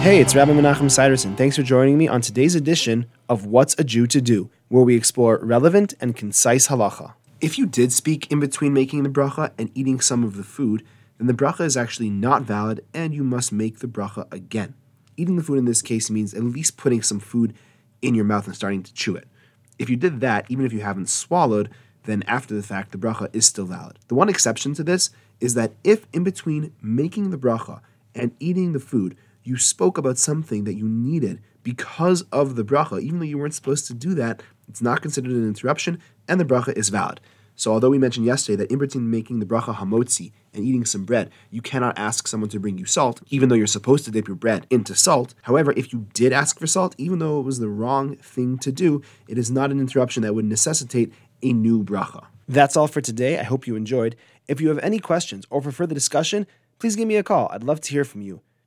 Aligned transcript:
Hey, 0.00 0.18
it's 0.18 0.34
Rabbi 0.34 0.52
Menachem 0.52 0.90
Siderson. 0.90 1.36
Thanks 1.36 1.56
for 1.56 1.62
joining 1.62 1.98
me 1.98 2.08
on 2.08 2.22
today's 2.22 2.54
edition 2.54 3.04
of 3.28 3.44
What's 3.44 3.78
a 3.78 3.84
Jew 3.84 4.06
to 4.06 4.22
Do, 4.22 4.48
where 4.68 4.82
we 4.82 4.96
explore 4.96 5.38
relevant 5.42 5.92
and 6.00 6.16
concise 6.16 6.68
halacha. 6.68 7.12
If 7.42 7.58
you 7.58 7.66
did 7.66 7.92
speak 7.92 8.32
in 8.32 8.40
between 8.40 8.72
making 8.72 9.02
the 9.02 9.10
bracha 9.10 9.52
and 9.58 9.70
eating 9.74 10.00
some 10.00 10.24
of 10.24 10.38
the 10.38 10.42
food, 10.42 10.86
then 11.18 11.26
the 11.26 11.34
bracha 11.34 11.66
is 11.66 11.76
actually 11.76 12.08
not 12.08 12.44
valid 12.44 12.82
and 12.94 13.12
you 13.12 13.22
must 13.22 13.52
make 13.52 13.80
the 13.80 13.86
bracha 13.86 14.26
again. 14.32 14.72
Eating 15.18 15.36
the 15.36 15.42
food 15.42 15.58
in 15.58 15.66
this 15.66 15.82
case 15.82 16.08
means 16.08 16.32
at 16.32 16.44
least 16.44 16.78
putting 16.78 17.02
some 17.02 17.20
food 17.20 17.52
in 18.00 18.14
your 18.14 18.24
mouth 18.24 18.46
and 18.46 18.56
starting 18.56 18.82
to 18.82 18.94
chew 18.94 19.14
it. 19.14 19.28
If 19.78 19.90
you 19.90 19.96
did 19.96 20.20
that, 20.20 20.46
even 20.48 20.64
if 20.64 20.72
you 20.72 20.80
haven't 20.80 21.10
swallowed, 21.10 21.68
then 22.04 22.24
after 22.26 22.54
the 22.54 22.62
fact, 22.62 22.92
the 22.92 22.98
bracha 22.98 23.28
is 23.34 23.44
still 23.44 23.66
valid. 23.66 23.98
The 24.08 24.14
one 24.14 24.30
exception 24.30 24.72
to 24.76 24.82
this 24.82 25.10
is 25.40 25.52
that 25.54 25.72
if 25.84 26.06
in 26.14 26.24
between 26.24 26.72
making 26.80 27.30
the 27.30 27.38
bracha 27.38 27.82
and 28.14 28.32
eating 28.40 28.72
the 28.72 28.80
food, 28.80 29.14
you 29.42 29.56
spoke 29.56 29.98
about 29.98 30.18
something 30.18 30.64
that 30.64 30.74
you 30.74 30.88
needed 30.88 31.40
because 31.62 32.22
of 32.32 32.56
the 32.56 32.64
bracha, 32.64 33.00
even 33.00 33.18
though 33.18 33.24
you 33.26 33.38
weren't 33.38 33.54
supposed 33.54 33.86
to 33.86 33.94
do 33.94 34.14
that, 34.14 34.42
it's 34.68 34.82
not 34.82 35.02
considered 35.02 35.32
an 35.32 35.46
interruption, 35.46 36.00
and 36.28 36.40
the 36.40 36.44
bracha 36.44 36.76
is 36.76 36.88
valid. 36.88 37.20
So, 37.56 37.72
although 37.72 37.90
we 37.90 37.98
mentioned 37.98 38.24
yesterday 38.24 38.56
that 38.56 38.72
in 38.72 38.78
between 38.78 39.10
making 39.10 39.40
the 39.40 39.44
bracha 39.44 39.74
hamotzi 39.74 40.32
and 40.54 40.64
eating 40.64 40.86
some 40.86 41.04
bread, 41.04 41.30
you 41.50 41.60
cannot 41.60 41.98
ask 41.98 42.26
someone 42.26 42.48
to 42.50 42.58
bring 42.58 42.78
you 42.78 42.86
salt, 42.86 43.20
even 43.28 43.48
though 43.50 43.54
you're 43.54 43.66
supposed 43.66 44.06
to 44.06 44.10
dip 44.10 44.26
your 44.26 44.36
bread 44.36 44.66
into 44.70 44.94
salt. 44.94 45.34
However, 45.42 45.74
if 45.76 45.92
you 45.92 46.06
did 46.14 46.32
ask 46.32 46.58
for 46.58 46.66
salt, 46.66 46.94
even 46.96 47.18
though 47.18 47.38
it 47.38 47.44
was 47.44 47.58
the 47.58 47.68
wrong 47.68 48.16
thing 48.16 48.56
to 48.58 48.72
do, 48.72 49.02
it 49.28 49.36
is 49.36 49.50
not 49.50 49.70
an 49.70 49.78
interruption 49.78 50.22
that 50.22 50.34
would 50.34 50.46
necessitate 50.46 51.12
a 51.42 51.52
new 51.52 51.84
bracha. 51.84 52.24
That's 52.48 52.76
all 52.76 52.88
for 52.88 53.02
today. 53.02 53.38
I 53.38 53.42
hope 53.42 53.66
you 53.66 53.76
enjoyed. 53.76 54.16
If 54.48 54.60
you 54.60 54.68
have 54.70 54.78
any 54.78 54.98
questions 54.98 55.44
or 55.50 55.60
for 55.60 55.70
further 55.70 55.94
discussion, 55.94 56.46
please 56.78 56.96
give 56.96 57.08
me 57.08 57.16
a 57.16 57.22
call. 57.22 57.50
I'd 57.52 57.62
love 57.62 57.82
to 57.82 57.90
hear 57.90 58.04
from 58.04 58.22
you. 58.22 58.40